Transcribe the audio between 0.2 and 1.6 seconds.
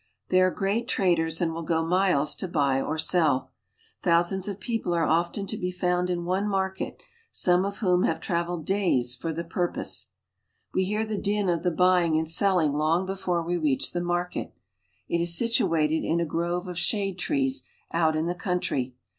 They are great traders and